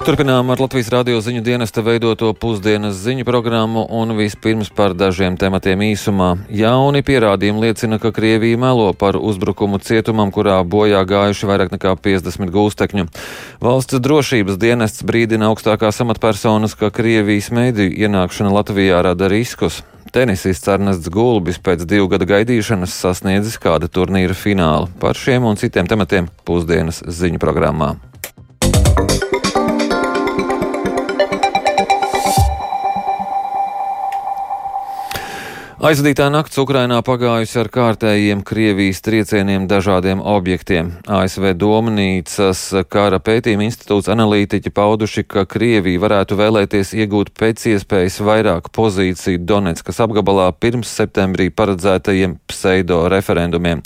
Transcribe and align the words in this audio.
Turpinām 0.00 0.48
ar 0.48 0.56
Latvijas 0.56 0.88
radio 0.88 1.18
ziņu 1.20 1.42
dienesta 1.44 1.82
veidoto 1.84 2.30
pusdienas 2.32 2.96
ziņu 3.04 3.26
programmu 3.28 3.82
un 3.92 4.14
vispirms 4.16 4.70
par 4.72 4.94
dažiem 4.96 5.36
tematiem 5.36 5.82
īsumā. 5.90 6.30
Jauni 6.56 7.02
pierādījumi 7.04 7.66
liecina, 7.66 7.98
ka 8.00 8.08
Krievija 8.16 8.56
melo 8.56 8.86
par 8.96 9.18
uzbrukumu 9.20 9.76
cietumam, 9.84 10.32
kurā 10.32 10.56
bojā 10.64 11.02
gājuši 11.04 11.50
vairāk 11.52 11.76
nekā 11.76 11.92
50 12.00 12.48
gūstekņu. 12.54 13.06
Valsts 13.60 14.00
drošības 14.00 14.56
dienests 14.56 15.04
brīdina 15.04 15.52
augstākās 15.52 16.00
amatpersonas, 16.00 16.78
ka 16.80 16.88
Krievijas 16.88 17.52
mēdīju 17.52 17.92
ienākšana 18.08 18.56
Latvijā 18.56 19.04
rada 19.04 19.28
riskus. 19.28 19.82
Tenisists 20.16 20.72
Ernests 20.72 21.12
Gulbis 21.12 21.60
pēc 21.60 21.84
divu 21.84 22.08
gadu 22.08 22.24
gaidīšanas 22.30 22.96
sasniedzis 23.04 23.60
kāda 23.60 23.92
turnīra 23.92 24.32
finālu. 24.32 24.88
Par 24.98 25.12
šiem 25.12 25.44
un 25.44 25.60
citiem 25.60 25.92
tematiem 25.92 26.32
pusdienas 26.48 27.04
ziņu 27.04 27.42
programmā. 27.42 27.98
Aizvadītā 35.80 36.26
nakts 36.28 36.58
Ukrainā 36.60 36.98
pagājusi 37.00 37.56
ar 37.56 37.68
kārtējiem 37.72 38.42
Krievijas 38.44 38.98
triecieniem 39.00 39.64
dažādiem 39.64 40.20
objektiem. 40.20 40.90
ASV 41.08 41.54
Domnīcas 41.56 42.60
kara 42.92 43.16
pētījuma 43.24 43.64
institūts 43.64 44.10
analītiķi 44.12 44.74
pauduši, 44.76 45.24
ka 45.24 45.46
Krievija 45.48 46.02
varētu 46.02 46.36
vēlēties 46.36 46.92
iegūt 47.00 47.32
pēc 47.32 47.64
iespējas 47.72 48.20
vairāk 48.20 48.68
pozīciju 48.76 49.40
Donetskas 49.40 50.02
apgabalā 50.04 50.50
pirms 50.52 50.92
septembrī 51.00 51.48
paredzētajiem 51.48 52.36
pseido 52.52 53.06
referendumiem. 53.08 53.80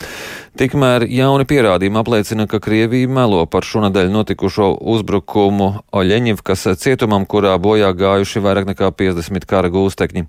Tikmēr 0.54 1.02
jauni 1.10 1.46
pierādījumi 1.50 1.98
apliecina, 1.98 2.44
ka 2.46 2.60
Krievija 2.62 3.10
melo 3.10 3.40
par 3.50 3.66
šonadēļ 3.66 4.10
notikušo 4.14 4.68
uzbrukumu 4.94 5.70
Oļeņivkas 5.94 6.68
cietumam, 6.78 7.26
kurā 7.26 7.56
bojā 7.58 7.88
gājuši 7.94 8.42
vairāk 8.42 8.68
nekā 8.70 8.92
50 8.94 9.48
kara 9.50 9.70
gūstekņi. 9.74 10.22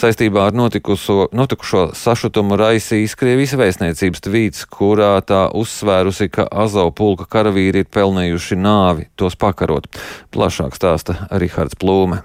Saistībā 0.00 0.50
ar 0.50 0.56
notikuso, 0.56 1.09
notikušo 1.36 1.90
sašutumu 1.98 2.58
raisīs 2.60 3.16
Krievijas 3.18 3.56
vēstniecības 3.58 4.24
tvīts, 4.26 4.64
kurā 4.70 5.12
tā 5.26 5.46
uzsvērusi, 5.56 6.30
ka 6.32 6.48
Azov 6.64 6.94
pulka 6.98 7.28
karavīri 7.30 7.84
ir 7.84 7.92
pelnījuši 7.92 8.58
nāvi 8.60 9.08
tos 9.20 9.38
pakarot. 9.40 9.90
Plašāk 10.34 10.78
stāsta 10.78 11.24
Rihards 11.30 11.78
Plūme. 11.80 12.22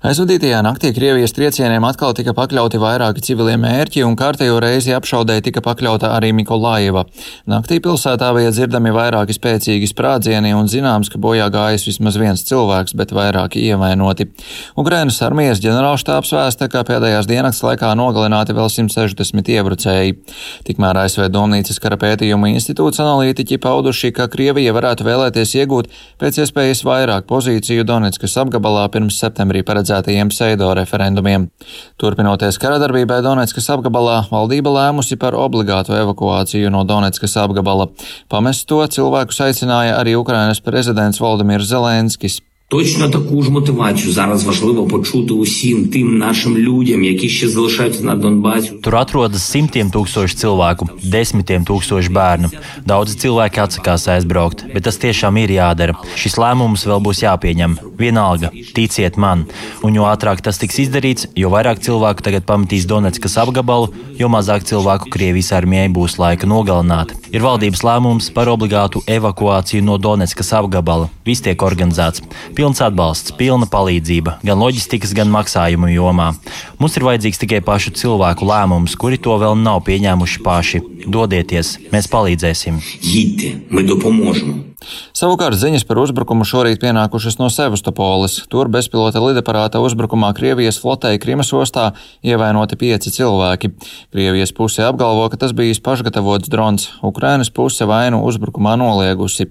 Aizvadītajā 0.00 0.62
naktī 0.64 0.90
Krievijas 0.96 1.34
triecieniem 1.36 1.84
atkal 1.86 2.14
tika 2.16 2.32
pakļauti 2.34 2.78
vairāki 2.82 3.22
civilie 3.22 3.54
mērķi, 3.60 4.00
un 4.02 4.16
kārtējo 4.18 4.56
reizi 4.64 4.94
apšaudē 4.96 5.36
tika 5.46 5.60
pakļauta 5.62 6.08
arī 6.16 6.32
Mikolaiva. 6.34 7.04
Naktī 7.46 7.78
pilsētā 7.84 8.32
bija 8.34 8.50
dzirdami 8.50 8.90
vairāki 8.96 9.36
spēcīgi 9.36 9.86
sprādzieni, 9.92 10.50
un 10.58 10.66
zināms, 10.72 11.12
ka 11.12 11.20
bojā 11.22 11.46
gājis 11.54 11.84
vismaz 11.86 12.18
viens 12.18 12.42
cilvēks, 12.48 12.96
bet 12.98 13.14
vairāki 13.14 13.62
ievainoti. 13.68 14.26
Ukrainas 14.80 15.20
armijas 15.22 15.62
ģenerālštāps 15.62 16.34
vēsta, 16.34 16.70
ka 16.72 16.82
pēdējās 16.88 17.30
dienas 17.30 17.62
laikā 17.62 17.92
nogalināti 18.00 18.56
vēl 18.56 18.72
160 18.72 19.52
iebrucēji. 19.54 20.16
Tikmēr 20.66 21.04
ASV 21.04 21.28
Domnīcas 21.30 21.78
kara 21.78 22.00
pētījumu 22.00 22.50
institūts 22.56 23.04
analītiķi 23.04 23.60
pauduši, 23.62 24.10
ka 24.18 24.26
Krievija 24.32 24.74
varētu 24.74 25.06
vēlēties 25.06 25.54
iegūt 25.60 25.94
pēc 26.18 26.42
iespējas 26.42 26.82
vairāk 26.88 27.30
pozīciju 27.30 27.86
Donetskas 27.86 28.40
apgabalā 28.40 28.88
pirms 28.90 29.20
septembrī 29.20 29.59
arī 29.60 29.66
paredzētajiem 29.66 30.30
pseido 30.32 30.72
referendumiem. 30.74 31.50
Turpinoties 32.00 32.58
karadarbībai 32.60 33.20
Donetskas 33.22 33.68
apgabalā, 33.70 34.24
valdība 34.30 34.72
lēmusi 34.72 35.18
par 35.20 35.34
obligātu 35.34 35.94
evakuāciju 35.94 36.70
no 36.70 36.84
Donetskas 36.84 37.36
apgabala. 37.36 37.90
Pamest 38.28 38.66
to 38.68 38.80
cilvēkus 38.80 39.40
aicināja 39.44 39.98
arī 40.00 40.16
Ukrainas 40.16 40.60
prezidents 40.60 41.20
Valdemirs 41.20 41.68
Zelenskis. 41.68 42.40
Точно 42.69 43.09
таку 43.09 43.43
ж 43.43 43.51
мотивацію 43.51 44.13
зараз 44.13 44.43
важливо 44.43 44.87
почути 44.87 45.33
усім 45.33 45.87
тим 45.87 46.17
нашим 46.17 46.57
людям, 46.57 47.03
які 47.03 47.29
ще 47.29 47.49
залишаються 47.49 48.03
на 48.03 48.15
Донбасі. 48.15 48.71
Tur 48.83 48.95
atrodas 48.97 49.45
simtiem 49.45 49.91
tūkstoši 49.93 50.35
cilvēku, 50.41 50.87
desmitiem 51.03 51.61
tūkstoši 51.61 52.09
bērnu. 52.09 52.49
Daudzi 52.89 53.13
cilvēki 53.21 53.61
atsakās 53.61 54.07
aizbraukt, 54.09 54.65
bet 54.73 54.83
tas 54.87 54.97
tiešām 54.97 55.37
ir 55.43 55.53
jādara. 55.53 55.93
Šis 56.17 56.39
lēmums 56.41 56.87
vēl 56.89 57.01
būs 57.05 57.21
jāpieņem. 57.25 57.77
Vienalga, 58.01 58.49
ticiet 58.77 59.17
man. 59.17 59.45
Un 59.85 59.93
jo 59.97 60.03
ātrāk 60.09 60.41
tas 60.41 60.57
tiks 60.57 60.81
izdarīts, 60.83 61.29
jo 61.41 61.53
vairāk 61.53 61.79
cilvēku 61.85 62.25
tagad 62.25 62.49
pametīs 62.49 62.89
Donetskas 62.89 63.37
apgabalu, 63.43 63.93
jo 64.21 64.27
mazāk 64.35 64.65
cilvēku 64.65 65.13
Krievijas 65.13 65.53
armijai 65.53 65.89
būs 65.97 66.17
laika 66.17 66.49
nogalināt. 66.49 67.13
Ir 67.35 67.45
valdības 67.45 67.81
lēmums 67.85 68.33
par 68.33 68.49
obligātu 68.49 69.03
evakuāciju 69.05 69.85
no 69.85 69.97
Donetskas 70.01 70.53
apgabala. 70.59 71.09
Viss 71.25 71.45
tiek 71.45 71.61
organizēts 71.69 72.21
pilns 72.60 72.82
atbalsts, 72.84 73.32
pilna 73.40 73.64
palīdzība 73.70 74.34
gan 74.44 74.60
loģistikas, 74.60 75.14
gan 75.16 75.30
maksājumu 75.32 75.88
jomā. 75.94 76.26
Mums 76.80 76.98
ir 76.98 77.06
vajadzīgs 77.06 77.40
tikai 77.40 77.62
pašu 77.64 77.94
cilvēku 77.96 78.44
lēmums, 78.44 78.98
kuri 79.00 79.16
to 79.16 79.38
vēl 79.40 79.56
nav 79.56 79.80
pieņēmuši 79.86 80.42
paši. 80.44 80.80
Dodieties, 81.08 81.78
mēs 81.94 82.10
palīdzēsim! 82.12 82.82
Jīti, 83.00 83.54
Savukārt 85.16 85.56
ziņas 85.60 85.86
par 85.88 86.02
uzbrukumu 86.02 86.44
šorīt 86.48 86.80
pienākušas 86.82 87.38
no 87.40 87.48
Sevastopolis. 87.52 88.38
Tur 88.52 88.68
bezpilota 88.72 89.20
lidaparāta 89.24 89.80
uzbrukumā 89.80 90.32
Krievijas 90.36 90.80
flotei 90.80 91.20
Krimas 91.20 91.52
ostā 91.56 91.90
ievainoti 92.24 92.76
pieci 92.80 93.12
cilvēki. 93.16 93.72
Krievijas 94.12 94.52
puse 94.56 94.84
apgalvo, 94.84 95.28
ka 95.32 95.40
tas 95.40 95.56
bijis 95.56 95.80
pašgatavots 95.84 96.52
drons, 96.52 96.90
Ukrainas 97.04 97.52
puse 97.52 97.88
vainu 97.88 98.20
uzbrukumā 98.28 98.76
noliegusi. 98.80 99.48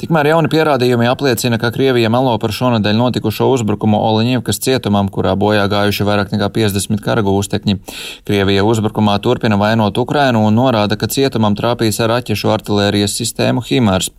Tikmēr 0.00 0.28
jauni 0.28 0.50
pierādījumi 0.52 1.06
apliecina, 1.08 1.56
ka 1.60 1.70
Krievija 1.72 2.10
melo 2.12 2.34
par 2.40 2.52
šonadēļ 2.52 2.98
notikušo 2.98 3.48
uzbrukumu 3.54 3.96
Oliņivkas 3.96 4.60
cietumam, 4.60 5.08
kurā 5.12 5.32
bojā 5.38 5.64
gājuši 5.72 6.04
vairāk 6.04 6.34
nekā 6.34 6.50
50 6.52 7.00
kara 7.04 7.24
gūstekņi. 7.24 7.78
Krievija 8.28 8.64
uzbrukumā 8.68 9.16
turpina 9.24 9.56
vainot 9.60 9.96
Ukrainu 9.98 10.44
un 10.44 10.58
norāda, 10.60 10.98
ka 11.00 11.08
cietumam 11.08 11.56
trāpīs 11.56 12.00
ar 12.04 12.12
raķešu 12.12 12.52
artilērijas 12.52 13.16
sistēmu 13.16 13.64
Himars. 13.64 14.10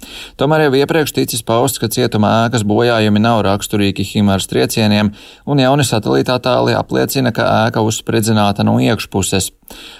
Tomēr 0.41 0.65
jau 0.65 0.73
iepriekš 0.81 1.13
ticis 1.19 1.45
pausts, 1.45 1.77
ka 1.77 1.91
cietuma 1.93 2.33
ēkas 2.47 2.65
bojājumi 2.65 3.21
nav 3.21 3.43
raksturīgi 3.45 4.07
Himars 4.15 4.49
triecieniem, 4.49 5.13
un 5.45 5.61
jauni 5.61 5.85
satelītā 5.85 6.39
tāli 6.41 6.73
apliecina, 6.77 7.31
ka 7.35 7.45
ēka 7.67 7.85
uzspridzināta 7.85 8.65
no 8.65 8.79
iekšpuses. 8.81 9.51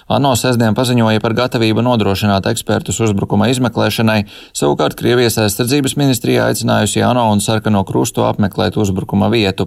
ANO 0.08 0.32
sestdien 0.40 0.76
paziņoja 0.76 1.20
par 1.20 1.34
gatavību 1.36 1.84
nodrošināt 1.84 2.48
ekspertus 2.48 3.02
uzbrukuma 3.04 3.50
izmeklēšanai, 3.52 4.22
savukārt 4.56 4.96
Krievijas 5.28 5.44
aizsardzības 5.44 5.96
ministrija 6.00 6.46
aicinājusi 6.48 7.02
ANO 7.04 7.26
un 7.34 7.42
sarkano 7.44 7.82
krustu 7.84 8.24
apmeklēt 8.24 8.78
uzbrukuma 8.80 9.28
vietu. 9.28 9.66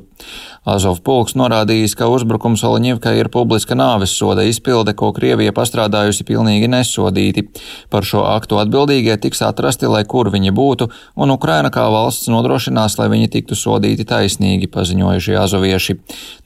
Azov 0.64 1.02
pulks 1.04 1.34
norādījis, 1.36 1.92
ka 2.00 2.06
uzbrukums 2.08 2.62
Oliņivkai 2.64 3.12
ir 3.18 3.28
publiska 3.28 3.76
nāves 3.76 4.14
soda 4.16 4.46
izpilde, 4.48 4.94
ko 4.96 5.10
Krievija 5.12 5.52
pastrādājusi 5.52 6.24
pilnīgi 6.30 6.70
nesodīti. 6.72 7.44
Par 7.92 8.08
šo 8.08 8.22
aktu 8.30 8.56
atbildīgie 8.62 9.18
tiks 9.20 9.44
atrasti, 9.44 9.84
lai 9.84 10.06
kur 10.08 10.30
viņi 10.32 10.54
būtu, 10.56 10.88
un 11.20 11.34
Ukraina 11.34 11.68
kā 11.68 11.84
valsts 11.92 12.32
nodrošinās, 12.32 12.96
lai 12.96 13.10
viņi 13.12 13.28
tiktu 13.36 13.58
sodīti 13.58 14.08
taisnīgi, 14.08 14.70
paziņojuši 14.72 15.36
azovieši. 15.42 15.98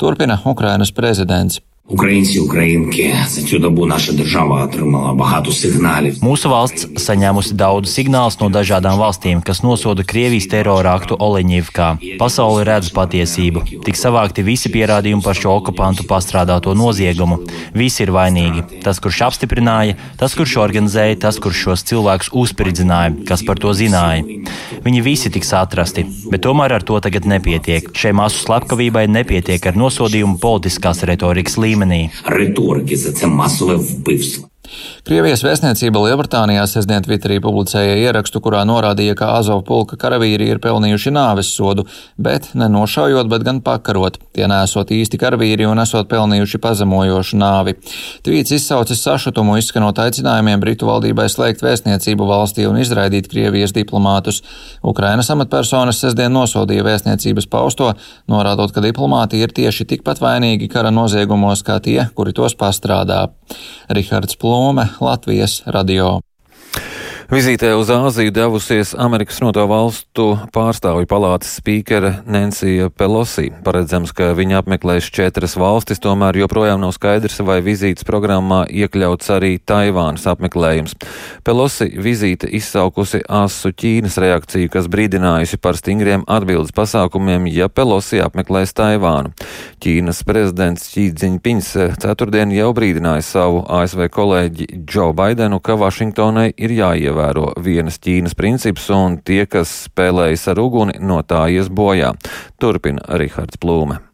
Turpina 0.03 0.41
Ukrainas 0.43 0.91
prezidents. 0.91 1.63
Українці, 1.92 2.40
українки, 2.40 3.16
за 3.28 3.42
цю 3.42 3.60
добу 3.60 3.86
наша 3.86 4.14
держава 4.14 4.64
отримала 4.64 5.14
багато 5.14 5.52
сигналів. 5.52 6.18
Mūsu 6.22 6.50
valsts 6.54 6.86
saņēmusi 7.02 7.56
daudz 7.58 7.90
signālus 7.90 8.38
no 8.38 8.50
dažādām 8.54 9.00
valstīm, 9.02 9.42
kas 9.42 9.64
nosoda 9.66 10.06
Krievijas 10.06 10.46
terora 10.52 10.94
aktu 10.94 11.18
Oleņivkā. 11.18 11.88
Pasauli 12.22 12.68
redz 12.70 12.92
patiesību. 12.94 13.64
Tik 13.86 13.98
savākti 13.98 14.46
visi 14.46 14.70
pierādījumi 14.70 15.26
par 15.26 15.34
šo 15.34 15.56
okupantu 15.58 16.06
pastrādāto 16.06 16.76
noziegumu. 16.78 17.40
Visi 17.74 18.06
ir 18.06 18.14
vainīgi. 18.14 18.62
Tas, 18.86 19.02
kurš 19.02 19.24
apstiprināja, 19.32 19.98
tas, 20.22 20.38
kurš 20.38 20.60
organizēja, 20.66 21.18
tas, 21.26 21.42
kurš 21.42 21.64
šos 21.66 21.86
cilvēkus 21.90 22.30
uzspridzināja, 22.38 23.18
kas 23.26 23.42
par 23.42 23.58
to 23.58 23.74
zināja. 23.74 24.22
Viņi 24.86 25.02
visi 25.02 25.34
tiks 25.34 25.56
atrasti, 25.58 26.06
bet 26.30 26.46
tomēr 26.46 26.78
ar 26.78 26.86
to 26.86 27.02
tagad 27.02 27.26
nepietiek. 27.26 27.90
Šai 27.98 28.14
masu 28.14 28.46
slepkavībai 28.46 29.08
nepietiek 29.10 29.66
ar 29.66 29.82
nosodījumu 29.88 30.38
politiskās 30.38 31.02
retorikas 31.10 31.58
līmenī 31.58 31.73
Līmenī. 31.75 32.11
Риторики 32.25 32.97
за 32.97 33.13
це 33.13 33.27
масове 33.27 33.75
вбивство. 33.75 34.49
Krievijas 35.05 35.43
vēstniecība 35.45 36.01
Lielbritānijā 36.01 36.63
sestdien 36.65 37.03
Twitterī 37.05 37.35
publicēja 37.45 37.99
ierakstu, 38.07 38.41
kurā 38.41 38.63
norādīja, 38.65 39.13
ka 39.19 39.27
Azov 39.37 39.59
pulka 39.69 39.99
karavīri 40.01 40.47
ir 40.49 40.61
pelnījuši 40.65 41.11
nāves 41.13 41.51
sodu, 41.53 41.83
bet 42.17 42.47
ne 42.57 42.71
nošaujot, 42.73 43.29
bet 43.29 43.45
gan 43.45 43.61
pakarot. 43.61 44.17
Tie 44.33 44.49
nesot 44.49 44.89
īsti 44.97 45.21
karavīri 45.21 45.67
un 45.69 45.83
esot 45.83 46.09
pelnījuši 46.09 46.61
pazemojošu 46.65 47.37
nāvi. 47.37 47.75
Tvīts 48.25 48.55
izsaucis 48.57 49.03
sašutumu, 49.05 49.59
izskanot 49.61 50.01
aicinājumiem 50.07 50.65
Britu 50.65 50.89
valdībai 50.89 51.29
slēgt 51.29 51.61
vēstniecību 51.67 52.31
valstī 52.33 52.65
un 52.65 52.81
izraidīt 52.81 53.29
Krievijas 53.29 53.77
diplomātus. 53.77 54.41
Ukrainas 54.81 55.29
amatpersonas 55.37 56.01
sestdien 56.01 56.33
nosodīja 56.33 56.89
vēstniecības 56.89 57.51
pausto, 57.53 57.91
norādot, 58.25 58.73
ka 58.73 58.81
diplomāti 58.81 59.45
ir 59.45 59.53
tieši 59.53 59.85
tikpat 59.93 60.25
vainīgi 60.25 60.73
kara 60.73 60.89
noziegumos 60.89 61.61
kā 61.61 61.77
tie, 61.85 62.01
kuri 62.17 62.33
tos 62.33 62.57
pastrādā. 62.57 63.27
Rihards 63.93 64.41
Plūme, 64.41 64.94
Latvijas 65.01 65.63
radio. 65.67 66.21
Vizītē 67.25 67.71
uz 67.73 67.89
Āziju 67.89 68.29
devusies 68.37 68.91
Amerikas 69.01 69.39
Noto 69.41 69.63
valstu 69.65 70.27
pārstāvju 70.53 71.09
palātas 71.09 71.55
spīkere 71.57 72.11
Nancija 72.29 72.91
Pelosi. 72.93 73.47
Paredzams, 73.65 74.11
ka 74.13 74.35
viņa 74.37 74.59
apmeklēs 74.61 75.09
četras 75.09 75.57
valstis, 75.57 76.03
tomēr 76.05 76.37
joprojām 76.43 76.83
nav 76.83 76.93
skaidrs, 76.93 77.41
vai 77.41 77.63
vizītes 77.65 78.05
programmā 78.05 78.67
iekļauts 78.69 79.33
arī 79.33 79.55
Taivānas 79.57 80.27
apmeklējums. 80.29 80.99
Pelosi 81.49 81.89
vizīte 81.97 82.51
izsaukusi 82.61 83.23
asu 83.25 83.73
Ķīnas 83.73 84.21
reakciju, 84.21 84.69
kas 84.77 84.91
brīdinājusi 84.93 85.57
par 85.65 85.81
stingriem 85.81 86.29
atbildes 86.29 86.77
pasākumiem, 86.77 87.49
ja 87.49 87.71
Pelosi 87.73 88.21
apmeklēs 88.21 88.77
Taivānu. 88.77 89.33
Ķīnas 89.81 90.21
prezidents 90.29 90.93
Ķīdziņpiņs 90.93 91.73
ceturtdien 92.05 92.53
jau 92.53 92.69
brīdināja 92.77 93.25
savu 93.25 93.65
ASV 93.81 94.11
kolēģi 94.13 94.71
Džo 94.85 95.15
Baidenu, 95.17 95.63
ka 95.65 95.81
Vašingtonai 95.81 96.51
ir 96.53 96.79
jāievēr 96.83 97.14
jāievēro 97.15 97.55
vienas 97.63 97.99
Ķīnas 97.99 98.35
princips, 98.35 98.89
un 98.91 99.21
tie, 99.23 99.47
kas 99.47 99.87
spēlējas 99.89 100.49
ar 100.49 100.61
uguni, 100.61 100.99
no 101.01 101.23
tā 101.23 101.47
ies 101.49 101.69
bojā. 101.69 102.15
Turpina 102.59 103.03
Rihards 103.09 103.57
Plūme. 103.59 104.14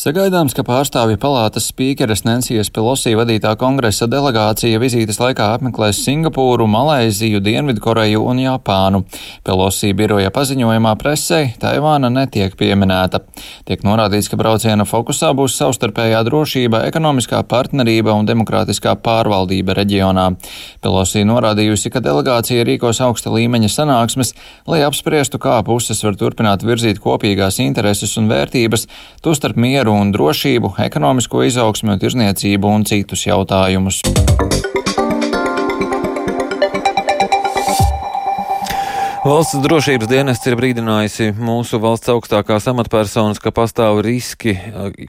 Sagaidāms, 0.00 0.54
ka 0.56 0.62
pārstāvju 0.64 1.18
palātas 1.20 1.66
spīkeres 1.68 2.22
Nensijas 2.24 2.70
Pelosī 2.72 3.10
vadītā 3.18 3.50
kongresa 3.60 4.06
delegācija 4.08 4.78
vizītes 4.80 5.18
laikā 5.20 5.50
apmeklēs 5.58 5.98
Singapūru, 6.06 6.64
Malaiziju, 6.72 7.42
Dienvidkoreju 7.44 8.22
un 8.24 8.40
Japānu. 8.40 9.02
Pelosī 9.44 9.90
biroja 9.92 10.30
paziņojumā 10.32 10.94
presē 11.02 11.40
Taivāna 11.60 12.08
netiek 12.14 12.56
pieminēta. 12.56 13.20
Tiek 13.68 13.84
norādīts, 13.84 14.30
ka 14.32 14.38
brauciena 14.40 14.86
fokusā 14.88 15.34
būs 15.36 15.58
savstarpējā 15.60 16.22
drošība, 16.30 16.80
ekonomiskā 16.88 17.42
partnerība 17.52 18.16
un 18.16 18.24
demokrātiskā 18.30 18.96
pārvaldība 19.04 19.76
reģionā. 19.82 20.30
Pelosī 20.80 21.26
norādījusi, 21.28 21.92
ka 21.92 22.00
delegācija 22.08 22.64
rīkos 22.70 23.02
augsta 23.04 23.34
līmeņa 23.36 23.72
sanāksmes, 23.76 24.32
lai 24.64 24.80
apspriestu, 24.88 25.36
kā 25.44 25.60
puses 25.68 26.00
var 26.08 26.16
turpināt 26.16 26.64
virzīt 26.64 27.04
kopīgās 27.04 27.60
intereses 27.60 28.16
un 28.16 28.32
vērtības, 28.32 28.88
tostarp 29.20 29.60
mieru 29.60 29.89
mieru 29.90 30.06
un 30.06 30.12
drošību, 30.14 30.74
ekonomisko 30.78 31.42
izaugsmu, 31.48 31.98
tirzniecību 31.98 32.68
un 32.70 32.84
citus 32.86 33.26
jautājumus. 33.26 34.02
Valsts 39.30 39.60
drošības 39.62 40.08
dienests 40.10 40.48
ir 40.50 40.56
brīdinājusi 40.58 41.28
mūsu 41.38 41.78
valsts 41.78 42.10
augstākās 42.10 42.64
amatpersonas, 42.72 43.38
ka 43.38 43.52
pastāv 43.54 44.00
riski, 44.02 44.56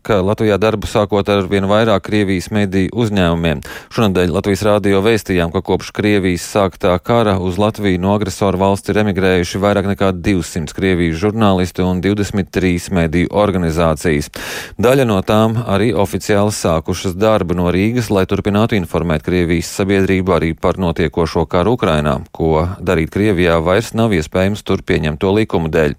ka 0.05 0.19
Latvijā 0.21 0.59
darbu 0.61 0.85
sākot 0.85 1.25
ar 1.33 1.47
vien 1.49 1.65
vairāk 1.65 2.03
Krievijas 2.05 2.51
mediju 2.53 2.91
uzņēmumiem. 3.01 3.63
Šonadēļ 3.89 4.33
Latvijas 4.35 4.61
rādio 4.67 4.99
vēstījām, 5.01 5.49
ka 5.55 5.63
kopš 5.65 5.89
Krievijas 5.97 6.45
sāktā 6.45 6.93
kara 7.01 7.39
uz 7.41 7.57
Latviju 7.57 7.97
no 8.03 8.11
agresoru 8.19 8.61
valsts 8.61 8.93
ir 8.93 8.99
emigrējuši 9.01 9.61
vairāk 9.63 9.89
nekā 9.89 10.11
200 10.13 10.77
Krievijas 10.77 11.17
žurnālisti 11.23 11.81
un 11.81 12.03
23 12.05 12.93
mediju 12.93 13.33
organizācijas. 13.33 14.29
Daļa 14.77 15.09
no 15.09 15.17
tām 15.25 15.57
arī 15.65 15.95
oficiāli 15.97 16.53
sākušas 16.59 17.17
darbu 17.17 17.57
no 17.57 17.73
Rīgas, 17.73 18.13
lai 18.13 18.27
turpinātu 18.29 18.77
informēt 18.77 19.25
Krievijas 19.25 19.73
sabiedrību 19.81 20.37
arī 20.37 20.53
par 20.53 20.77
notiekošo 20.77 21.47
karu 21.49 21.73
Ukrainā, 21.79 22.19
ko 22.29 22.67
darīt 22.77 23.15
Krievijā 23.17 23.57
vairs 23.65 23.95
nav 23.97 24.10
nav 24.11 24.19
iespējams 24.19 24.63
tur 24.67 24.83
pieņemto 24.83 25.31
likumu 25.35 25.71
dēļ. 25.71 25.95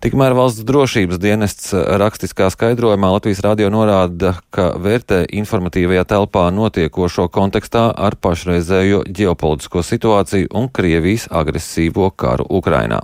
Tikmēr 0.00 0.34
valsts 0.36 0.64
drošības 0.64 1.20
dienests 1.20 1.74
rakstiskā 1.74 2.48
skaidrojumā 2.52 3.12
Latvijas 3.12 3.42
radio 3.44 3.70
norāda, 3.70 4.38
ka 4.50 4.72
vērtē 4.80 5.26
informatīvajā 5.28 6.06
telpā 6.08 6.48
notiekošo 6.54 7.28
kontekstā 7.28 7.90
ar 7.92 8.16
pašreizējo 8.16 9.04
ģeopolitisko 9.08 9.84
situāciju 9.84 10.50
un 10.56 10.70
Krievijas 10.72 11.28
agresīvo 11.30 12.10
karu 12.16 12.46
Ukrainā. 12.48 13.02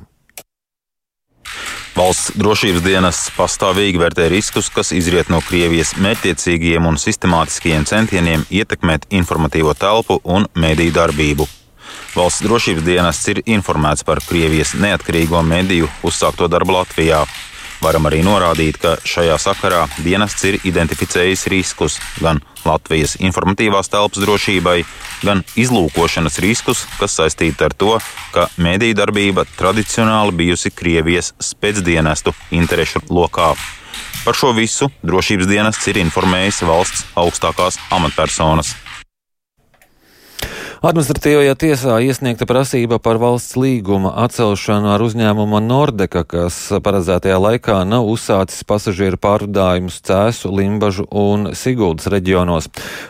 Valsts 1.97 2.35
drošības 2.37 2.82
dienests 2.85 3.31
pastāvīgi 3.32 4.00
vērtē 4.00 4.26
riskus, 4.29 4.69
kas 4.69 4.93
izriet 4.93 5.31
no 5.32 5.41
Krievijas 5.41 5.94
mērķiecīgiem 5.97 6.85
un 6.85 7.00
sistemātiskiem 7.00 7.88
centieniem 7.88 8.44
ietekmēt 8.52 9.09
informatīvo 9.17 9.73
telpu 9.73 10.20
un 10.25 10.44
mediju 10.52 10.93
darbību. 10.99 11.49
Valsts 12.16 12.46
drošības 12.46 12.84
dienests 12.86 13.28
ir 13.28 13.42
informēts 13.44 14.00
par 14.08 14.22
Krievijas 14.24 14.70
neatkarīgo 14.80 15.42
mediju 15.44 15.90
uzsākto 16.08 16.46
darbu 16.48 16.72
Latvijā. 16.72 17.18
Varam 17.84 18.08
arī 18.08 18.22
norādīt, 18.24 18.78
ka 18.80 18.94
šajā 19.04 19.34
sakarā 19.36 19.82
dienests 20.00 20.46
ir 20.48 20.56
identificējis 20.64 21.44
riskus 21.52 21.98
gan 22.24 22.40
Latvijas 22.64 23.18
informatīvās 23.20 23.92
telpas 23.92 24.24
drošībai, 24.24 24.78
gan 25.28 25.44
izlūkošanas 25.60 26.40
riskus, 26.40 26.86
kas 26.96 27.18
saistīti 27.20 27.68
ar 27.68 27.76
to, 27.76 27.98
ka 28.32 28.48
mediju 28.56 28.96
darbība 28.96 29.44
tradicionāli 29.58 30.32
bijusi 30.40 30.72
Krievijas 30.72 31.34
spēcdienestu 31.36 32.32
interešu 32.56 33.04
lokā. 33.12 33.52
Par 34.24 34.40
šo 34.40 34.56
visu 34.56 34.88
drošības 35.04 35.52
dienests 35.52 35.92
ir 35.92 36.00
informējis 36.00 36.64
valsts 36.64 37.04
augstākās 37.12 37.76
amatpersonas. 37.92 38.72
Administratīvajā 40.87 41.55
tiesā 41.59 41.94
iesniegta 41.99 42.47
prasība 42.47 43.00
par 43.03 43.19
valsts 43.19 43.56
līguma 43.59 44.12
atcelšanu 44.23 44.93
ar 44.94 45.03
uzņēmumu 45.03 45.59
Nordeka, 45.65 46.21
kas 46.23 46.55
paredzētajā 46.79 47.41
laikā 47.43 47.81
nav 47.83 48.06
uzsācis 48.06 48.62
pasažieru 48.62 49.19
pārvadājumus 49.19 49.97
Cēsu, 50.06 50.53
Limbažu 50.55 51.09
un 51.11 51.49
Siguldas 51.59 52.06
reģionos. 52.12 52.69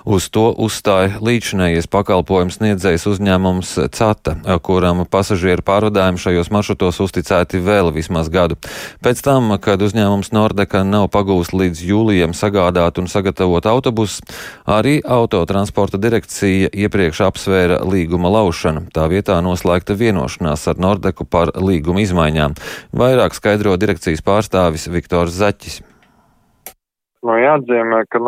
Uz 0.09 0.29
to 0.33 0.47
uzstāja 0.57 1.21
līdzinējies 1.21 1.91
pakalpojums 1.93 2.57
sniedzējs 2.63 3.05
uzņēmums 3.11 3.75
CATA, 3.93 4.39
kuram 4.65 5.05
pasažieru 5.05 5.67
pārvadājumi 5.69 6.23
šajos 6.23 6.49
maršrutos 6.57 7.03
uzticēti 7.05 7.61
vēl 7.61 7.93
vismaz 7.93 8.33
gadu. 8.33 8.57
Pēc 9.05 9.21
tam, 9.29 9.53
kad 9.61 9.85
uzņēmums 9.85 10.33
Nordeka 10.33 10.81
nav 10.81 11.11
pagūst 11.13 11.53
līdz 11.53 11.85
jūlijam 11.91 12.33
sagādāt 12.33 13.05
un 13.05 13.13
sagatavot 13.13 13.69
autobusus, 13.69 14.25
arī 14.65 15.03
autotransporta 15.05 16.01
direkcija 16.01 16.73
iepriekš 16.73 17.25
apsvēra 17.29 17.66
aptvēra 17.67 17.85
līguma 17.91 18.31
laušanu. 18.31 18.87
Tā 18.95 19.07
vietā 19.11 19.41
noslēgta 19.43 19.97
vienošanās 19.99 20.67
ar 20.69 20.79
Nordeku 20.79 21.25
par 21.25 21.53
līguma 21.57 22.01
izmaiņām. 22.01 22.55
Vairāk 22.95 23.35
skaidro 23.35 23.77
direkcijas 23.77 24.23
pārstāvis 24.23 24.89
Viktors 24.89 25.35
Zaķis. 25.35 25.83
Nu, 27.27 27.35
jāatzīmē, 27.35 28.05
ka 28.11 28.21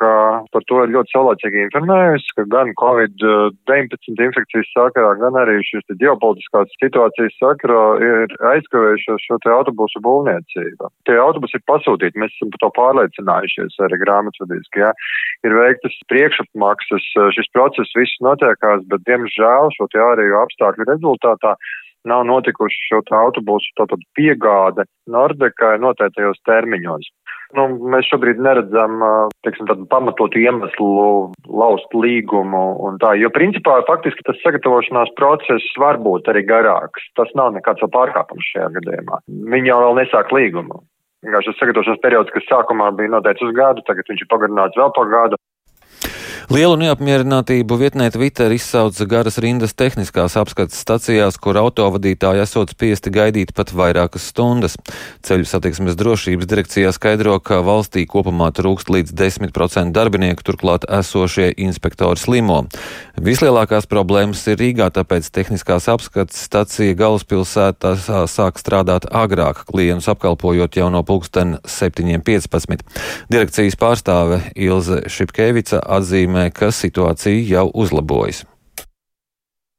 Nordek 0.00 0.50
par 0.52 0.62
to 0.68 0.82
ir 0.84 0.92
ļoti 0.92 1.12
saulēcīgi 1.12 1.60
informējusi, 1.66 2.34
ka 2.36 2.44
gan 2.50 2.72
Covid-19 2.80 4.24
infekcijas 4.26 4.70
sakarā, 4.74 5.14
gan 5.20 5.36
arī 5.36 5.62
šīs 5.62 5.84
ģeopolitiskās 6.00 6.68
situācijas 6.82 7.36
sakarā 7.38 8.00
ir 8.02 8.34
aizkavējušos 8.54 9.26
šo 9.26 9.38
te 9.44 9.50
autobusu 9.50 10.00
būvniecību. 10.02 10.90
Tie 11.06 11.16
autobusi 11.18 11.58
ir 11.58 11.64
pasūtīti, 11.70 12.18
mēs 12.18 12.34
esam 12.34 12.50
par 12.50 12.64
to 12.64 12.70
pārliecinājušies 12.78 13.78
arī 13.86 14.00
grāmatvedīski, 14.02 14.82
jā. 14.82 14.92
Ir 15.44 15.54
veiktas 15.54 15.96
priekšapmaksas, 16.08 17.08
šis 17.36 17.50
process 17.52 17.94
viss 17.96 18.20
notiekās, 18.24 18.84
bet 18.90 19.06
diemžēl 19.06 19.72
šo 19.76 19.88
te 19.92 20.02
ārējo 20.02 20.44
apstākļu 20.44 20.90
rezultātā 20.90 21.56
nav 22.04 22.26
notikuši 22.28 22.88
šo 22.90 23.00
autobusu 23.16 23.86
piegāde 24.16 24.84
Nordekai 25.08 25.78
noteiktajos 25.80 26.40
termiņos. 26.44 27.08
Nu, 27.54 27.66
mēs 27.92 28.08
šobrīd 28.10 28.40
neredzam, 28.42 29.02
teiksim, 29.46 29.68
tādu 29.68 29.84
pamatotu 29.90 30.40
iemeslu 30.42 30.88
laust 31.46 31.92
līgumu 31.94 32.62
un 32.82 32.98
tā, 33.02 33.12
jo 33.20 33.30
principā 33.34 33.76
faktiski 33.86 34.26
tas 34.26 34.40
sagatavošanās 34.42 35.12
process 35.20 35.76
var 35.78 36.00
būt 36.02 36.32
arī 36.32 36.42
garāks. 36.48 37.06
Tas 37.18 37.30
nav 37.38 37.52
nekāds 37.54 37.84
pārkāpums 37.94 38.50
šajā 38.54 38.72
gadījumā. 38.80 39.22
Viņi 39.54 39.70
jau 39.70 39.78
vēl 39.84 40.00
nesāk 40.02 40.34
līgumu. 40.34 40.82
Vienkārši 41.24 41.52
tas 41.52 41.60
sagatavošanās 41.62 42.02
periods, 42.02 42.34
kas 42.34 42.48
sākumā 42.50 42.90
bija 42.98 43.14
noteikts 43.14 43.46
uz 43.46 43.54
gadu, 43.56 43.84
tagad 43.86 44.10
viņš 44.10 44.26
ir 44.26 44.32
pagarināts 44.34 44.80
vēl 44.80 44.90
par 44.98 45.12
gadu. 45.12 45.40
Lielu 46.52 46.76
neapmierinātību 46.76 47.76
vietnē 47.80 48.10
Twitter 48.12 48.52
izsauca 48.52 49.06
garas 49.08 49.38
rindas 49.40 49.72
tehniskās 49.72 50.34
apskates 50.36 50.76
stacijās, 50.82 51.38
kur 51.40 51.56
autovadītāji 51.56 52.42
esot 52.42 52.74
spiesti 52.74 53.08
gaidīt 53.14 53.54
pat 53.56 53.72
vairākas 53.72 54.26
stundas. 54.28 54.76
Ceļu 55.24 55.48
satiksmes 55.48 55.96
drošības 55.96 56.48
direkcijā 56.50 56.90
skaidro, 56.92 57.38
ka 57.40 57.62
valstī 57.64 58.04
kopumā 58.10 58.50
trūkst 58.52 58.92
līdz 58.92 59.14
10% 59.16 59.96
darbinieku, 59.96 60.44
turklāt 60.44 60.84
esošie 60.84 61.48
inspektori 61.64 62.20
slimo. 62.20 62.66
Vislielākās 63.16 63.88
problēmas 63.88 64.44
ir 64.50 64.60
Rīgā, 64.60 64.90
tāpēc 64.92 65.30
tehniskās 65.32 65.88
apskates 65.88 66.44
stacija 66.44 66.98
galvaspilsētā 66.98 67.94
sāk 68.28 68.60
strādāt 68.60 69.08
agrāk, 69.08 69.64
klientus 69.70 70.10
apkalpojot 70.12 70.76
jau 70.76 70.90
no 70.92 71.00
pulksten 71.08 71.56
7.15. 71.64 72.84
Direkcijas 73.32 73.80
pārstāve 73.80 74.42
Ilze 74.60 75.06
Šipkevica 75.08 75.80
atzīmē, 75.96 76.33
ka 76.54 76.72
situācija 76.74 77.44
jau 77.48 77.70
uzlabojas. 77.74 78.44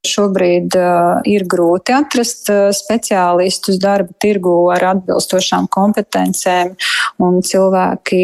Šobrīd 0.05 0.75
uh, 0.79 1.21
ir 1.27 1.45
grūti 1.49 1.93
atrast 1.95 2.49
uh, 2.53 2.69
speciālistus 2.75 3.79
darba 3.81 4.13
tirgu 4.21 4.53
ar 4.73 4.85
atbilstošām 4.93 5.67
kompetencēm, 5.73 6.75
un 7.25 7.39
cilvēki 7.45 8.21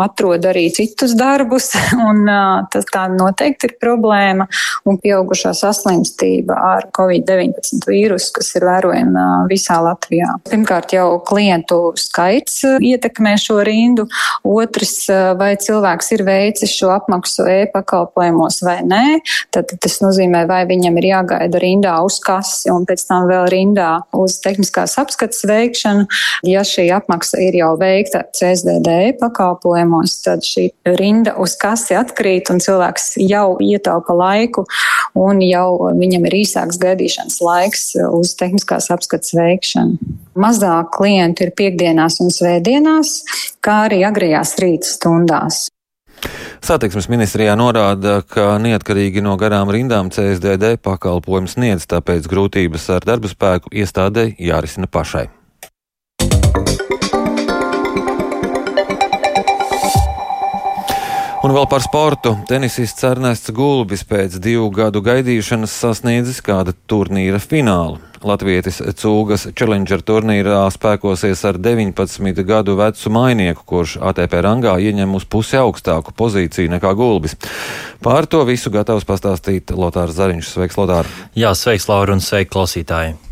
atrod 0.00 0.46
arī 0.48 0.68
citus 0.74 1.16
darbus, 1.18 1.72
un 2.08 2.24
uh, 2.28 2.64
tas 2.72 2.88
tā 2.92 3.06
noteikti 3.12 3.70
ir 3.70 3.76
problēma. 3.82 4.48
Un 4.88 4.98
pieaugušā 5.00 5.54
saslimstība 5.56 6.56
ar 6.56 6.88
Covid-19 6.94 7.88
vīrusu, 7.88 8.32
kas 8.38 8.52
ir 8.58 8.66
vērojama 8.68 9.24
visā 9.50 9.78
Latvijā. 9.84 10.28
Pirmkārt, 10.50 10.94
jau 10.96 11.18
klientu 11.26 11.94
skaits 11.98 12.62
ietekmē 12.64 13.34
šo 13.40 13.60
rindu, 13.66 14.06
otrs, 14.46 15.06
vai 15.38 15.54
cilvēks 15.60 16.12
ir 16.16 16.24
veicis 16.26 16.74
šo 16.74 16.92
apmaksu 16.94 17.46
e-pakalpojumos 17.50 18.60
vai 18.66 18.78
nē, 18.86 19.04
tad 19.54 19.72
tas 19.80 19.98
nozīmē, 20.04 20.44
vai 20.50 20.62
viņam 20.68 20.98
ir 21.00 21.10
jāgatavo 21.10 21.23
jāgaida 21.24 21.60
rindā 21.62 21.94
uz 22.04 22.18
kasi 22.22 22.70
un 22.72 22.84
pēc 22.86 23.04
tam 23.08 23.26
vēl 23.28 23.48
rindā 23.52 24.04
uz 24.12 24.38
tehniskās 24.44 24.96
apskates 25.00 25.44
veikšanu. 25.48 26.06
Ja 26.44 26.64
šī 26.64 26.88
apmaksa 26.94 27.40
ir 27.42 27.56
jau 27.58 27.74
veikta 27.80 28.24
CSDD 28.34 29.16
pakalpojumos, 29.20 30.20
tad 30.24 30.44
šī 30.44 30.68
rinda 30.98 31.36
uz 31.40 31.56
kasi 31.56 31.96
atkrīt 31.98 32.50
un 32.52 32.60
cilvēks 32.60 33.16
jau 33.24 33.56
ietaupa 33.60 34.14
laiku 34.14 34.66
un 35.14 35.42
jau 35.44 35.92
viņam 35.96 36.28
ir 36.28 36.38
īsāks 36.42 36.80
gaidīšanas 36.82 37.40
laiks 37.44 37.86
uz 38.10 38.34
tehniskās 38.38 38.90
apskates 38.94 39.34
veikšanu. 39.36 39.98
Mazāk 40.34 40.90
klientu 40.96 41.46
ir 41.46 41.54
piekdienās 41.54 42.18
un 42.24 42.32
svētdienās, 42.34 43.20
kā 43.64 43.84
arī 43.88 44.02
agrajās 44.06 44.56
rīta 44.60 44.90
stundās. 44.90 45.68
Satiksmes 46.64 47.10
ministrijā 47.12 47.54
norāda, 47.60 48.22
ka 48.24 48.54
neatkarīgi 48.62 49.20
no 49.24 49.36
garām 49.40 49.72
rindām 49.74 50.08
CSDD 50.14 50.78
pakalpojums 50.84 51.58
sniedz, 51.58 51.88
tāpēc 51.90 52.28
grūtības 52.30 52.90
ar 52.96 53.04
darba 53.04 53.28
spēku 53.28 53.72
iestādē 53.74 54.30
jārisina 54.40 54.88
pašai. 54.88 55.28
Un 61.44 61.52
vēl 61.52 61.66
par 61.68 61.82
sportu. 61.84 62.30
Tenisists 62.48 63.04
Ernests 63.04 63.52
Gulbis 63.52 64.00
pēc 64.08 64.38
divu 64.40 64.70
gadu 64.72 65.02
gaidīšanas 65.04 65.74
sasniedzis 65.76 66.40
kāda 66.40 66.72
turnīra 66.88 67.36
finālu. 67.36 67.98
Latvijas 68.24 68.80
cūgas 68.96 69.48
Challenger 69.52 70.00
turnīrā 70.04 70.62
spēkosies 70.72 71.44
ar 71.48 71.58
19 71.60 72.44
gadu 72.48 72.78
vecu 72.80 73.12
mainieku, 73.12 73.66
kurš 73.68 73.98
ATP 74.00 74.38
rangā 74.46 74.76
ieņem 74.80 75.12
uz 75.18 75.26
pusi 75.28 75.60
augstāku 75.60 76.14
pozīciju 76.16 76.72
nekā 76.72 76.94
Gulbis. 76.96 77.36
Pār 78.04 78.28
to 78.30 78.44
visu 78.48 78.72
gatavs 78.72 79.04
pastāstīt 79.08 79.74
Lotārs 79.76 80.16
Zariņš. 80.16 80.54
Sveiks, 80.56 80.80
Lotār! 80.80 81.10
Jā, 81.36 81.52
sveiks, 81.58 81.88
Laura, 81.92 82.16
un 82.16 82.24
sveiki, 82.24 82.52
klausītāji! 82.56 83.23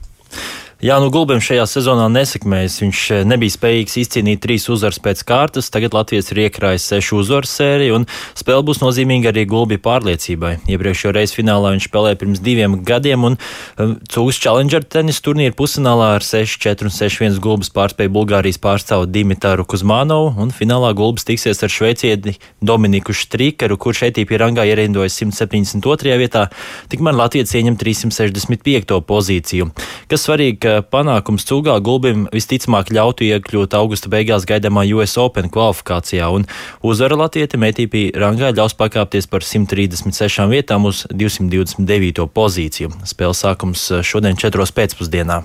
Jā, 0.82 0.96
nu 0.98 1.12
Gulbim 1.14 1.38
šajā 1.38 1.62
sezonā 1.70 2.08
nesakmējas. 2.10 2.80
Viņš 2.82 3.00
eh, 3.14 3.20
nebija 3.30 3.54
spējīgs 3.54 3.92
izcīnīt 4.00 4.40
trīs 4.42 4.64
uzvaras 4.66 4.96
pēc 4.98 5.20
kārtas. 5.22 5.68
Tagad 5.70 5.94
Latvijas 5.94 6.32
ir 6.32 6.40
iekrājis 6.48 6.88
sešu 6.90 7.20
uzvaru 7.20 7.46
sēriju, 7.46 8.00
un 8.00 8.06
spēle 8.34 8.64
būs 8.66 8.80
nozīmīga 8.82 9.30
arī 9.30 9.44
Gulbi 9.46 9.78
pārliecībai. 9.78 10.56
Iepriekšējo 10.66 11.12
reizi 11.14 11.36
finālā 11.38 11.70
viņš 11.76 11.86
spēlēja 11.86 12.18
pirms 12.18 12.42
diviem 12.42 12.74
gadiem, 12.82 13.26
un 13.28 13.36
um, 13.38 13.92
Cūgas 14.10 14.40
Challenger 14.42 14.82
tenisa 14.82 15.22
turnīra 15.22 15.54
pusfinālā 15.54 16.08
ar 16.16 16.26
6-4 16.26 16.90
un 16.90 16.96
6-1 16.96 17.38
Gulbis 17.46 17.70
pārspēja 17.78 18.10
Bulgārijas 18.18 18.58
pārstāvu 18.66 19.06
Dimitru 19.06 19.62
Kuzmanovu, 19.62 20.34
un 20.42 20.50
finālā 20.50 20.90
Gulbis 20.98 21.28
tiksies 21.30 21.62
ar 21.62 21.70
šveicieti 21.70 22.34
Dominiku 22.58 23.14
Štrīkeru, 23.14 23.78
kurš 23.78 24.08
ATP 24.08 24.34
rangā 24.42 24.66
ierindojas 24.66 25.22
172. 25.22 26.18
vietā, 26.18 26.48
tikmēr 26.90 27.22
Latvijas 27.22 27.54
ieņem 27.54 27.78
365. 27.78 28.98
pozīciju. 29.06 29.70
Kas 30.10 30.26
svarīgi, 30.26 30.71
panākums 30.92 31.46
Cūgā 31.48 31.76
Gulbim 31.84 32.26
visticamāk 32.32 32.92
ļautu 32.94 33.26
iekļūt 33.28 33.76
augusta 33.78 34.10
beigās 34.12 34.46
gaidāmā 34.48 34.84
US 34.96 35.18
Open 35.20 35.50
kvalifikācijā, 35.52 36.28
un 36.32 36.46
uzvara 36.82 37.18
Latvijam 37.20 37.66
ATP 37.68 38.12
rangā 38.18 38.52
ļaus 38.56 38.76
pakāpties 38.78 39.28
par 39.30 39.44
136 39.46 40.48
vietām 40.52 40.88
uz 40.88 41.04
229. 41.12 42.28
pozīciju. 42.32 42.94
Spēles 43.08 43.42
sākums 43.44 43.88
šodien 44.06 44.38
4. 44.40 44.70
pēcpusdienā. 44.78 45.42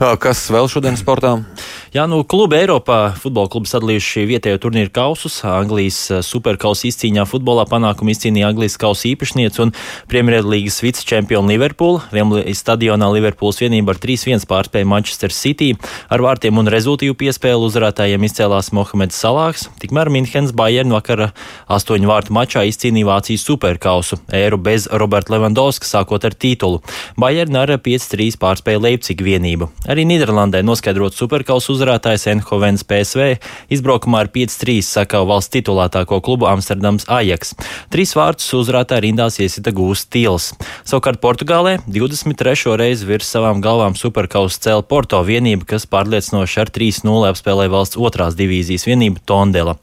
Kas 0.24 0.46
vēl 0.52 0.68
šodien 0.72 0.96
sportā? 0.96 1.34
Jā, 1.92 2.04
nu, 2.08 2.22
klubi 2.24 2.54
Eiropā 2.56 3.16
futbola 3.18 3.50
klubi 3.50 3.68
sadalījuši 3.68 4.22
vietējo 4.30 4.60
turnīru 4.62 4.92
kausus. 4.94 5.40
Anglijas 5.44 5.98
superkausa 6.24 6.86
izcīņā 6.88 7.24
futbolā 7.28 7.66
panākumu 7.68 8.14
izcīnīja 8.14 8.48
Anglijas 8.52 8.78
kausa 8.80 9.08
īpašniece 9.10 9.60
un 9.64 9.72
Premjerlīgas 10.08 10.78
vicečempiona 10.84 11.50
Liverpoola. 11.50 12.04
Vienlīdz 12.14 12.62
stadionā 12.62 13.10
Liverpools 13.12 13.60
vienība 13.60 13.92
ar 13.92 14.00
3-1 14.00 14.46
pārspēja 14.48 14.88
Manchester 14.88 15.34
City. 15.34 15.72
Ar 16.08 16.24
vārtiem 16.24 16.62
un 16.62 16.70
rezultīvu 16.70 17.18
piespēli 17.20 17.66
uzvarētājiem 17.68 18.24
izcēlās 18.30 18.70
Mohameds 18.76 19.18
Salāks. 19.20 19.66
Tikmēr 19.82 20.12
Minhenes 20.14 20.54
Bayern 20.56 20.94
vakara 20.94 21.32
astoņu 21.68 22.08
vārtu 22.08 22.38
mačā 22.38 22.64
izcīnīja 22.70 23.10
Vācijas 23.10 23.44
superkausu. 23.50 24.20
Eiru 24.30 24.62
bez 24.62 24.86
Roberta 24.94 25.34
Levandovska 25.34 25.90
sākot 25.90 26.24
ar 26.30 26.38
titulu. 26.38 26.80
Bayern 27.20 27.58
ar 27.60 27.74
5-3 27.82 28.38
pārspēja 28.40 28.86
Leipzig 28.86 29.26
vienību. 29.26 29.72
Arī 29.90 30.04
Nīderlandē 30.06 30.60
noskaidrot 30.62 31.16
superkausa 31.18 31.72
uzvarētājs 31.72 32.28
Enhovens 32.30 32.84
PSV 32.86 33.24
izbraukumā 33.74 34.20
ar 34.22 34.28
5-3 34.30 34.76
sakau 34.86 35.24
valsts 35.26 35.50
titulētāko 35.56 36.20
klubu 36.22 36.46
Amsterdams 36.46 37.08
Ajax. 37.10 37.56
Trīs 37.90 38.14
vārdus 38.14 38.46
uzvarētāji 38.54 39.08
rindās 39.08 39.40
iesita 39.42 39.72
gūst 39.74 40.06
Tils. 40.14 40.52
Savukārt 40.86 41.18
Portugālē 41.24 41.80
23. 41.90 42.76
reizi 42.78 43.08
virs 43.08 43.32
savām 43.34 43.58
galvām 43.64 43.96
superkausa 43.98 44.62
cēla 44.68 44.86
Porto 44.86 45.18
vienība, 45.26 45.66
kas 45.74 45.88
pārliecinoši 45.90 46.62
ar 46.62 46.70
3-0 46.70 47.26
apspēlēja 47.32 47.74
valsts 47.74 47.98
otrās 47.98 48.38
divīzijas 48.38 48.86
vienību 48.86 49.24
Tondela. 49.26 49.74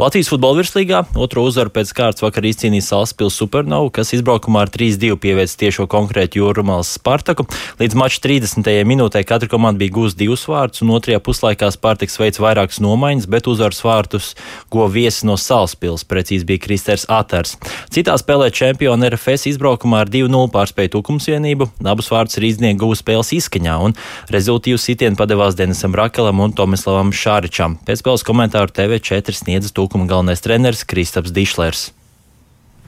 Latvijas 0.00 0.32
futbola 0.32 0.62
virslīgā 0.62 1.02
otro 1.20 1.44
uzvaru 1.44 1.74
pēc 1.76 1.92
kārtas 1.92 2.24
vakar 2.24 2.48
izcīnīja 2.48 2.88
Salaspils 2.88 3.36
Supernovu, 3.36 3.92
kas 3.92 4.14
izbraukumā 4.16 4.64
ar 4.64 4.72
3-2 4.72 5.20
pieveic 5.20 5.52
tiešo 5.60 5.84
konkrētu 5.92 6.40
Jūrmālas 6.40 6.96
Spartaku. 6.96 7.44
Līdz 7.82 8.00
mača 8.00 8.24
30. 8.24 8.72
minūtē 8.88 9.20
katra 9.42 9.50
komanda 9.50 9.80
bija 9.80 9.90
gūs 9.96 10.14
divus 10.14 10.44
vārtus, 10.46 10.82
un 10.84 10.92
otrajā 10.94 11.18
puslaikā 11.18 11.70
Spartaks 11.74 12.18
veids 12.20 12.38
vairākas 12.38 12.78
nomaiņas, 12.82 13.26
bet 13.26 13.48
uzvaras 13.50 13.82
vārtus 13.82 14.34
go 14.70 14.86
viesi 14.86 15.26
no 15.26 15.34
Salaspils, 15.34 16.04
precīzi 16.06 16.46
bija 16.46 16.62
Kristers 16.62 17.06
Aters. 17.10 17.56
Citā 17.90 18.14
spēlē 18.20 18.52
čempioni 18.54 19.08
RFS 19.10 19.48
izbraukumā 19.50 20.04
ar 20.04 20.12
2-0 20.12 20.50
pārspēja 20.54 20.92
Tukums 20.94 21.26
vienību, 21.26 21.72
abus 21.82 22.10
vārtus 22.12 22.38
rīznieki 22.38 22.78
guva 22.78 22.98
spēles 22.98 23.32
izskaņā, 23.40 23.78
un 23.82 23.96
rezultīvu 24.30 24.78
sitienu 24.78 25.18
padevās 25.18 25.58
Denisam 25.58 25.96
Rakalam 25.98 26.44
un 26.44 26.54
Tomislavam 26.54 27.10
Šāričam. 27.10 27.80
Pēc 27.82 28.04
spēles 28.04 28.26
komentāru 28.28 28.70
TV4 28.70 29.34
sniedza 29.42 29.74
Tukuma 29.74 30.06
galvenais 30.06 30.44
treneris 30.44 30.86
Kristaps 30.86 31.34
Dišlers 31.34 31.90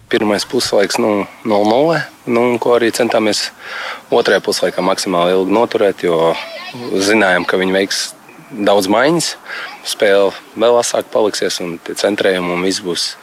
pirmais 0.08 0.44
puslaiks 0.48 0.98
nu, 1.02 1.26
0-0, 1.44 2.00
nu, 2.30 2.42
ko 2.62 2.74
arī 2.76 2.90
centāmies 2.94 3.48
otrajā 4.14 4.42
puslaikā 4.44 4.84
maksimāli 4.84 5.36
ilgi 5.36 5.54
noturēt, 5.54 6.04
jo 6.06 6.34
zinājām, 6.74 7.46
ka 7.48 7.60
viņi 7.60 7.76
veiks 7.76 8.02
daudz 8.54 8.88
maiņas. 8.92 9.34
Spēle 9.84 10.32
vēl 10.56 10.78
asāk 10.80 11.10
paliksies, 11.12 11.58
un 11.64 11.76
tie 11.84 11.96
centrējumi 11.98 12.54
un 12.54 12.64
viss 12.64 12.82
būs, 12.84 13.14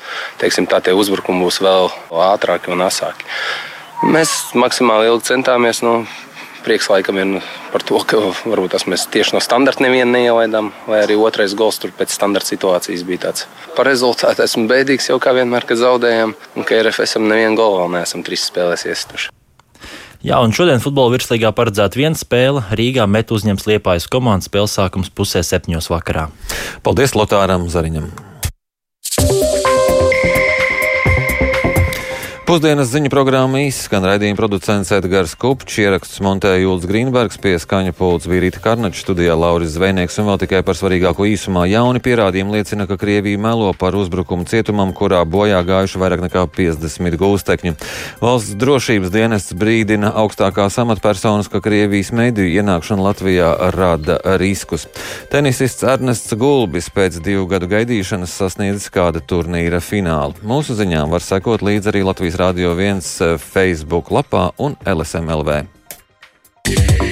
teiksim, 0.42 0.68
tā 0.70 0.82
tie 0.84 0.94
uzbrukumi 0.98 1.46
būs 1.46 1.62
vēl 1.64 1.90
ātrāki 2.28 2.74
un 2.74 2.84
asāki. 2.86 3.26
Mēs 4.02 4.52
maksimāli 4.58 5.10
ilgi 5.12 5.30
centāmies. 5.30 5.82
Nu, 5.86 6.02
prieks 6.66 6.90
laikam 6.92 7.20
ir 7.22 7.34
par 7.74 7.84
to, 7.88 8.00
ka 8.08 8.20
varbūt 8.46 8.76
tas 8.76 8.88
mēs 8.90 9.08
tieši 9.12 9.36
no 9.36 9.42
standarta 9.44 9.84
nevienu 9.84 10.14
neielaidām, 10.16 10.72
vai 10.88 11.02
arī 11.06 11.18
otrais 11.20 11.56
gols 11.58 11.82
tur 11.82 11.94
pēc 11.98 12.14
standarta 12.16 12.54
situācijas 12.54 13.04
bija 13.08 13.26
tāds. 13.28 13.46
Par 13.76 13.90
rezultātu 13.90 14.46
esmu 14.46 14.68
bēdīgs 14.72 15.12
jau 15.12 15.20
kā 15.22 15.36
vienmēr, 15.38 15.68
kad 15.68 15.82
zaudējām, 15.82 16.34
un 16.56 16.68
ka 16.68 16.82
RFSam 16.82 17.28
nevienu 17.30 17.60
golu 17.60 17.84
vēl 17.84 17.94
neesam 18.00 18.26
trīs 18.26 18.48
spēlēs 18.50 18.88
iestuši. 18.90 19.32
Jā, 20.22 20.38
un 20.38 20.54
šodien 20.54 20.84
futbola 20.84 21.16
virslīgā 21.16 21.50
paredzēta 21.58 21.98
viena 21.98 22.18
spēle. 22.18 22.62
Rīgā 22.78 23.08
met 23.10 23.34
uzņems 23.34 23.66
Liepājas 23.66 24.06
komandas 24.06 24.52
spēles 24.52 24.78
sākums 24.78 25.10
pusē 25.10 25.42
septiņos 25.42 25.90
vakarā. 25.90 26.28
Paldies 26.86 27.18
Lotāram 27.18 27.66
Zariņam! 27.74 28.31
Pusdienas 32.52 32.90
ziņu 32.92 33.08
programma 33.08 33.62
izskan 33.64 34.04
raidījuma 34.04 34.36
producents 34.36 34.90
Edgars 34.92 35.38
Kupčs, 35.40 35.78
ierakstus 35.86 36.20
montēja 36.20 36.66
Jūls 36.66 36.84
Grīnbergs, 36.84 37.38
pie 37.40 37.54
skaņa 37.56 37.94
pults 37.96 38.28
bija 38.28 38.42
Rīta 38.44 38.60
Karnača, 38.60 39.00
studijā 39.06 39.38
Lauris 39.40 39.72
Zvejnieks 39.78 40.20
un 40.20 40.28
vēl 40.28 40.42
tikai 40.42 40.60
par 40.68 40.76
svarīgāko 40.76 41.24
īsumā 41.32 41.64
jauni 41.72 42.02
pierādījumi 42.04 42.58
liecina, 42.58 42.90
ka 42.90 42.98
Krievija 43.00 43.40
melo 43.40 43.70
par 43.72 43.96
uzbrukumu 43.96 44.44
cietumam, 44.52 44.92
kurā 44.92 45.22
bojā 45.24 45.62
gājuši 45.64 46.02
vairāk 46.02 46.26
nekā 46.26 46.44
50 46.58 47.16
gūstekņu. 47.22 47.74
Valsts 48.20 48.60
drošības 48.60 49.16
dienests 49.16 49.56
brīdina 49.56 50.12
augstākās 50.20 50.76
amatpersonas, 50.84 51.48
ka 51.48 51.64
Krievijas 51.64 52.12
mediju 52.12 52.52
ienākšana 52.52 53.08
Latvijā 53.08 53.54
rada 53.78 54.20
riskus. 54.44 54.90
Tenisists 55.32 55.88
Ernests 55.88 56.36
Gulbis 56.36 56.92
pēc 56.92 57.22
divu 57.24 57.48
gadu 57.56 57.72
gaidīšanas 57.72 58.36
sasniedzis 58.44 58.92
kāda 58.92 59.24
turnīra 59.24 59.80
finālu. 59.80 60.36
Mūsu 60.44 60.76
ziņām 60.76 61.16
var 61.16 61.24
sekot 61.24 61.64
līdz 61.64 61.94
arī 61.96 62.04
Latvijas 62.12 62.41
Radio 62.42 62.74
1 62.74 63.22
eh, 63.22 63.38
Facebook 63.38 64.10
lapā 64.10 64.50
un 64.58 64.74
LSMLV. 64.82 65.62
Yeah. 66.66 67.11